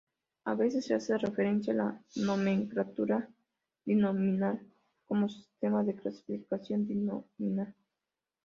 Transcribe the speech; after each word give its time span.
A 0.45 0.55
veces 0.55 0.87
se 0.87 0.95
hace 0.95 1.15
referencia 1.15 1.73
a 1.73 1.75
la 1.75 2.01
nomenclatura 2.15 3.29
binominal 3.85 4.59
como 5.05 5.29
"sistema 5.29 5.83
de 5.83 5.93
clasificación 5.93 6.87
binominal". 6.87 7.75